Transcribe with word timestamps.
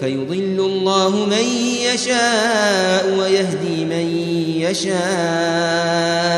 فيضل 0.00 0.60
الله 0.60 1.26
من 1.26 1.44
يشاء 1.94 3.14
ويهدي 3.18 3.84
من 3.84 4.06
يشاء 4.58 6.34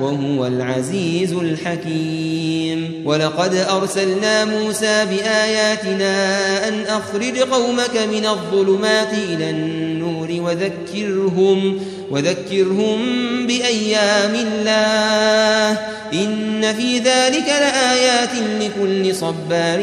وهو 0.00 0.46
العزيز 0.46 1.32
الحكيم. 1.32 3.02
ولقد 3.04 3.54
أرسلنا 3.54 4.44
موسى 4.44 5.04
بآياتنا 5.04 6.68
أن 6.68 6.80
أخرج 6.80 7.38
قومك 7.38 7.96
من 8.12 8.26
الظلمات 8.26 9.12
إلى 9.12 9.50
النور 9.50 10.28
وذكرهم 10.30 11.80
وذكرهم 12.10 12.98
بأيام 13.46 14.34
الله. 14.34 15.78
إن 16.12 16.72
في 16.72 16.98
ذلك 16.98 17.46
لآيات 17.46 18.30
لكل 18.60 19.14
صبار 19.14 19.80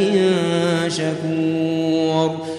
شكور. 0.88 2.59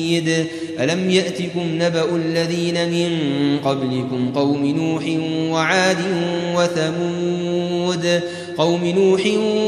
ألم 0.79 1.09
يأتكم 1.09 1.61
نبأ 1.65 2.15
الذين 2.15 2.89
من 2.89 3.09
قبلكم؟ 3.65 4.31
قوم 4.35 4.65
نوح 4.65 5.03
وعاد 5.51 5.97
وثمود. 6.55 8.21
قوم 8.57 8.85
نوح 8.85 9.21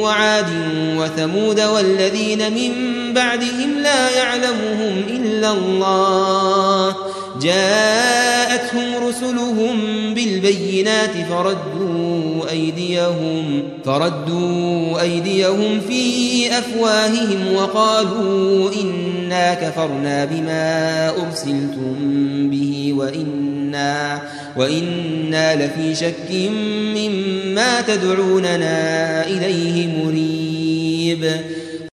وعاد 0.03 0.49
وثمود 0.97 1.61
والذين 1.61 2.53
من 2.53 2.71
بعدهم 3.13 3.79
لا 3.83 4.17
يعلمهم 4.17 5.03
إلا 5.09 5.51
الله. 5.51 7.12
جاءتهم 7.43 9.07
رسلهم 9.07 9.77
بالبينات 10.13 11.11
فردوا 11.29 12.49
أيديهم 12.51 13.63
فردوا 13.85 15.01
أيديهم 15.01 15.81
في 15.87 16.57
أفواههم 16.57 17.55
وقالوا 17.55 18.71
إنا 18.81 19.53
كفرنا 19.53 20.25
بما 20.25 21.09
أرسلتم 21.09 21.95
به 22.49 22.93
وإنا 22.97 24.21
وإنا 24.57 25.55
لفي 25.55 25.95
شك 25.95 26.31
مما 26.95 27.81
تدعوننا 27.81 29.27
إليه 29.27 29.87
مريب. 29.87 31.31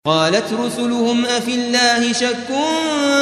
قالت 0.06 0.44
رسلهم 0.64 1.24
أفي 1.24 1.54
الله 1.54 2.12
شك؟ 2.12 2.87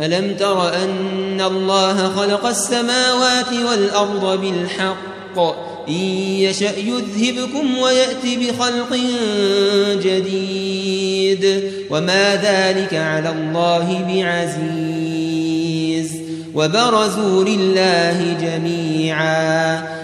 ألم 0.00 0.34
تر 0.34 0.74
أن 0.74 1.40
الله 1.40 2.08
خلق 2.08 2.46
السماوات 2.46 3.52
والأرض 3.70 4.40
بالحق؟ 4.40 5.38
إن 5.88 5.94
يشأ 6.38 6.72
يذهبكم 6.78 7.78
ويأتي 7.78 8.36
بخلق 8.36 8.98
جديد. 10.04 11.72
وما 11.90 12.34
ذلك 12.34 12.94
على 12.94 13.28
الله 13.28 14.04
بعزيز. 14.08 16.12
وبرزوا 16.54 17.44
لله 17.44 18.36
جميعا. 18.40 20.03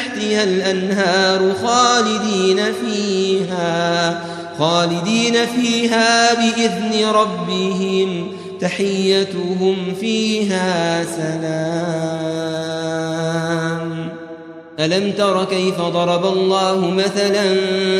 تحتها 0.00 0.44
الأنهار 0.44 1.54
خالدين 1.62 2.60
فيها 2.72 4.20
خالدين 4.58 5.46
فيها 5.46 6.34
بإذن 6.34 7.06
ربهم 7.14 8.32
تحيتهم 8.60 9.76
فيها 10.00 11.04
سلام. 11.04 12.00
ألم 14.80 15.12
تر 15.12 15.44
كيف 15.44 15.80
ضرب 15.80 16.26
الله 16.26 16.90
مثلا 16.90 17.44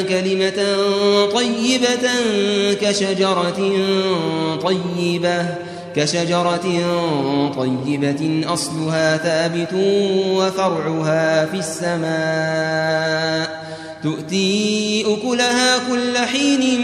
كلمة 0.02 0.76
طيبة 1.35 2.11
كشجرة 2.81 3.73
طيبة؟ 4.62 5.70
كشجرة 5.97 6.67
طيبة 7.57 8.43
أصلها 8.47 9.17
ثابت 9.17 9.73
وفرعها 10.29 11.47
في 11.47 11.59
السماء. 11.59 13.61
تؤتي 14.03 15.05
أكلها 15.07 15.79
كل 15.79 16.19
حين 16.19 16.81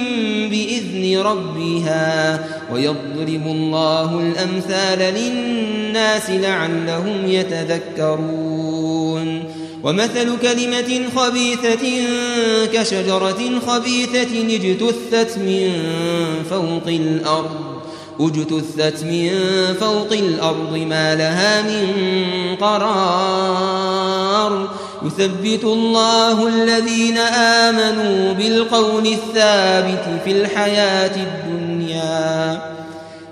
بإذن 0.50 1.20
ربها 1.20 2.44
ويضرب 2.72 3.46
الله 3.46 4.20
الأمثال 4.20 5.14
للناس 5.14 6.30
لعلهم 6.30 7.26
يتذكرون. 7.26 8.76
ومثل 9.82 10.38
كلمة 10.42 11.02
خبيثة 11.16 11.86
كشجرة 12.72 13.60
خبيثة 13.66 14.56
اجتثت 14.56 15.38
من 15.38 15.70
فوق 16.50 16.86
الأرض. 16.86 17.75
أجتثت 18.20 19.04
من 19.04 19.30
فوق 19.80 20.12
الأرض 20.12 20.76
ما 20.76 21.14
لها 21.14 21.62
من 21.62 21.86
قرار. 22.60 24.06
يثبت 25.02 25.64
الله 25.64 26.48
الذين 26.48 27.18
آمنوا 27.18 28.32
بالقول 28.32 29.06
الثابت 29.06 30.20
في 30.24 30.32
الحياة 30.32 31.16
الدنيا. 31.16 32.60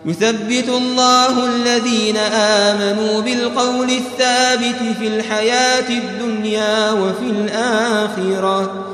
يثبت 0.07 0.69
الله 0.69 1.47
الذين 1.47 2.17
آمنوا 2.17 3.21
بالقول 3.21 3.91
الثابت 3.91 4.97
في 4.99 5.07
الحياة 5.07 5.89
الدنيا 5.89 6.93
وفي 6.93 7.31
الآخرة. 7.31 8.94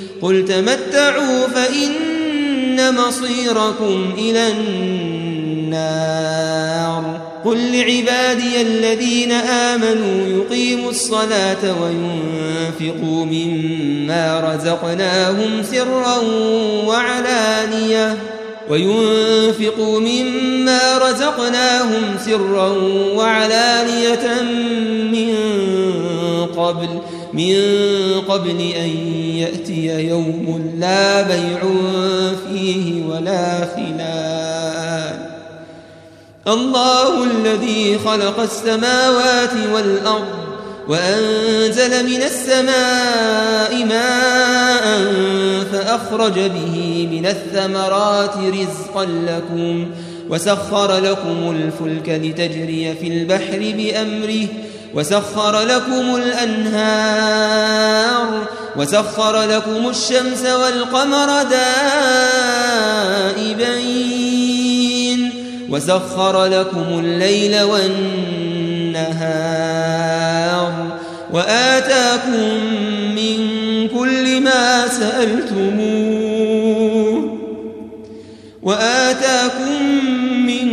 قل 0.21 0.45
تمتعوا 0.45 1.47
فإن 1.47 2.95
مصيركم 2.95 4.13
إلى 4.17 4.47
النار 4.47 6.21
قل 7.45 7.57
لعبادي 7.57 8.61
الذين 8.61 9.31
آمنوا 9.31 10.27
يقيموا 10.27 10.89
الصلاة 10.89 11.81
وينفقوا 11.81 13.25
مما 13.25 14.53
رزقناهم 14.53 15.63
سرا 15.63 16.17
وعلانية 16.85 18.17
وينفقوا 18.69 19.99
مما 19.99 20.97
رزقناهم 20.97 22.03
سرا 22.25 22.67
وعلانية 23.15 24.41
من 25.11 25.35
قبل 26.57 26.89
من 27.33 27.55
قبل 28.27 28.59
أن 28.59 28.89
يأتي 29.35 30.07
يوم 30.07 30.75
لا 30.79 31.21
بيع 31.21 31.59
فيه 32.49 33.05
ولا 33.05 33.65
خلال. 33.75 35.31
الله 36.47 37.23
الذي 37.23 37.99
خلق 38.05 38.39
السماوات 38.39 39.53
والأرض 39.73 40.41
وأنزل 40.87 42.05
من 42.05 42.21
السماء 42.21 43.85
ماء 43.85 45.01
فأخرج 45.71 46.33
به 46.33 47.07
من 47.11 47.25
الثمرات 47.25 48.37
رزقا 48.37 49.05
لكم 49.05 49.91
وسخر 50.29 50.97
لكم 50.97 51.55
الفلك 51.55 52.09
لتجري 52.09 52.95
في 52.95 53.07
البحر 53.07 53.73
بأمره 53.77 54.47
وسخر 54.93 55.61
لكم 55.61 56.15
الأنهار 56.15 57.81
وسخر 58.75 59.43
لكم 59.43 59.89
الشمس 59.89 60.45
والقمر 60.45 61.43
دائبين 63.37 64.21
وسخر 65.69 66.45
لكم 66.45 66.99
الليل 66.99 67.61
والنهار 67.61 68.61
وآتاكم 71.33 72.49
من 73.15 73.37
كل 73.87 74.41
ما 74.41 74.87
سألتموه 74.87 76.31
وآتاكم 78.63 79.83
من 80.45 80.67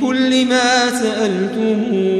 كل 0.00 0.46
ما 0.46 0.90
سألتموه 0.90 2.19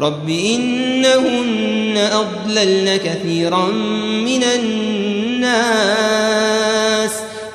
رب 0.00 0.28
إنهن 0.28 1.96
أضللن 2.12 2.96
كثيرا 2.96 3.66
من 4.24 4.42
الناس 4.42 5.88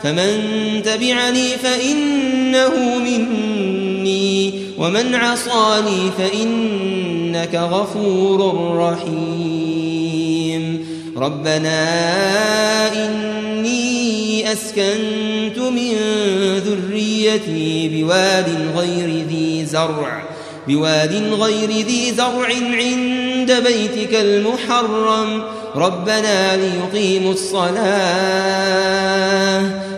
فمن 0.03 0.41
تبعني 0.85 1.47
فإنه 1.63 2.99
مني 2.99 4.53
ومن 4.77 5.15
عصاني 5.15 6.11
فإنك 6.17 7.55
غفور 7.55 8.67
رحيم 8.77 9.73
ربنا 11.17 11.85
إني 13.05 14.51
أسكنت 14.51 15.59
من 15.59 15.95
ذريتي 16.57 17.89
بواد 17.89 18.49
غير 18.75 19.25
ذي 19.29 19.65
زرع 19.65 20.22
بواد 20.67 21.13
غير 21.13 21.69
ذي 21.69 22.13
زرع 22.17 22.47
عند 22.73 23.51
بيتك 23.51 24.15
المحرم. 24.15 25.43
ربنا 25.75 26.57
ليقيموا 26.57 27.33
الصلاة. 27.33 28.63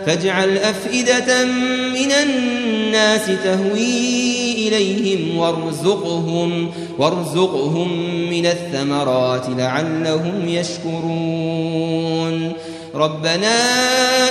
فاجعل 0.06 0.58
أفئدة 0.58 1.46
من 1.94 2.12
الناس 2.24 3.26
تهوي 3.44 4.68
إليهم 4.68 5.38
وارزقهم 5.38 6.72
وارزقهم 6.98 7.90
من 8.30 8.46
الثمرات 8.46 9.46
لعلهم 9.58 10.48
يشكرون. 10.48 12.54
ربنا 12.96 13.56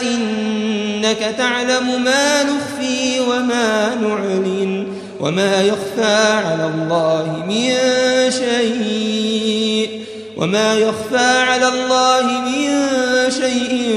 إنك 0.03 1.35
تعلم 1.39 2.05
ما 2.05 2.43
نخفي 2.43 3.21
وما 3.21 3.95
نعلن. 3.95 4.87
وما 5.21 5.63
يخفى 5.63 6.33
على 6.33 6.67
الله 6.67 7.45
من 7.49 7.75
شيء 8.31 10.05
وما 10.37 10.75
يخفى 10.75 11.39
على 11.39 11.69
الله 11.69 12.23
من 12.23 12.71
شيء 13.31 13.95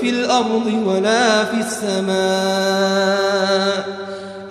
في 0.00 0.10
الأرض 0.10 0.82
ولا 0.86 1.44
في 1.44 1.60
السماء. 1.60 2.18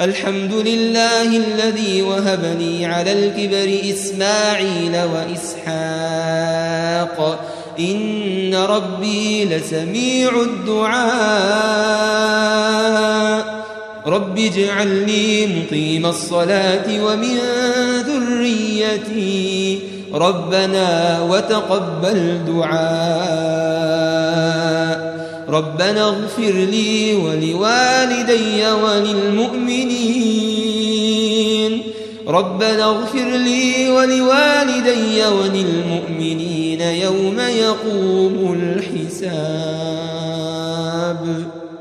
الحمد 0.02 0.54
لله 0.54 1.38
الذي 1.38 2.02
وهب 2.02 2.56
لي 2.60 2.86
على 2.86 3.12
الكبر 3.12 3.80
إسماعيل 3.94 5.04
وإسحاق. 5.14 6.38
إن 7.80 8.56
ربي 8.56 9.46
لسميع 9.46 10.42
الدعاء. 10.42 11.08
رب 14.08 14.40
اجعل 14.40 14.88
لي 14.88 15.48
مقيم 15.48 16.06
الصلاة 16.06 17.04
ومن 17.04 17.38
ذريتي 18.08 19.80
ربنا 20.14 21.22
وتقبل 21.22 22.40
دعاء 22.48 23.68
ربنا 25.50 26.04
اغفر 26.04 26.52
لي 26.52 27.16
ولوالدي 27.16 28.72
وللمؤمنين 28.84 29.98
ربنا 32.28 32.84
اغفر 32.84 33.30
لي 33.30 33.90
ولوالدي 33.90 35.26
وللمؤمنين 35.26 36.82
يوم 36.82 37.40
يقوم 37.40 38.58
الحساب 38.60 39.98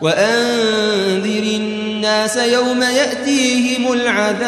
وأنذر 0.00 1.42
الناس 1.42 2.36
يوم 2.36 2.82
يأتيهم 2.82 3.92
العذاب. 3.92 4.44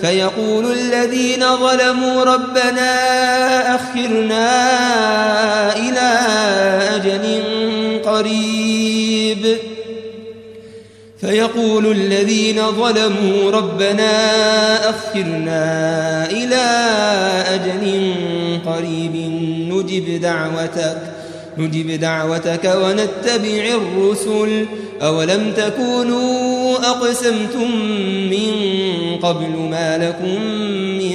فيقول 0.00 0.72
الذين 0.72 1.56
ظلموا 1.56 2.24
ربنا 2.24 2.94
أخرنا 3.74 4.46
إلى 5.76 6.18
أجل 6.96 7.42
قريب. 8.04 9.56
فيقول 11.20 11.92
الذين 11.92 12.62
ظلموا 12.72 13.50
ربنا 13.50 14.10
أخرنا 14.90 15.64
إلى 16.30 16.64
أجل 17.54 18.14
قريب. 18.66 19.16
نجب 19.72 20.20
دعوتك 20.20 20.98
نجب 21.58 22.00
دعوتك 22.00 22.74
ونتبع 22.82 23.64
الرسل. 23.74 24.66
أولم 25.02 25.52
تكونوا 25.56 26.76
أقسمتم 26.78 27.70
من 28.30 28.52
قبل 29.22 29.50
ما 29.70 29.98
لكم 29.98 30.44
من 30.98 31.14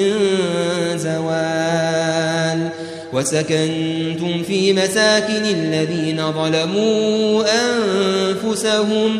زوال 0.98 2.69
وسكنتم 3.13 4.43
في 4.48 4.74
مساكن 4.74 5.46
الذين 5.46 6.31
ظلموا 6.31 7.43
أنفسهم 7.43 9.19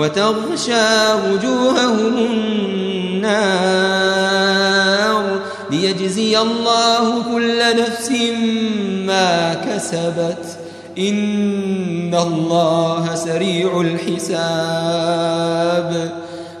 وتغشى 0.00 1.12
وجوههم 1.28 2.16
النار 2.16 3.40
ليجزي 5.70 6.38
الله 6.38 7.22
كل 7.34 7.58
نفس 7.76 8.10
ما 9.06 9.54
كسبت. 9.54 10.44
إن 10.98 12.14
الله 12.14 13.14
سريع 13.14 13.80
الحساب. 13.80 14.30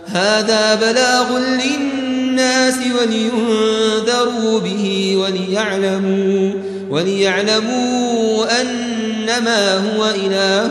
هذا 0.06 0.74
بلاغ 0.74 1.38
للناس 1.38 2.78
ولينذروا 3.00 4.60
به 4.60 5.16
وليعلموا 5.16 6.52
وليعلموا 6.90 8.60
أنما 8.60 9.76
هو 9.76 10.04
إله 10.24 10.70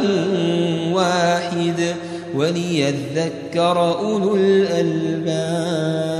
واحد. 0.93 1.95
وليذكر 2.35 3.99
أولو 3.99 4.35
الألباب. 4.35 6.18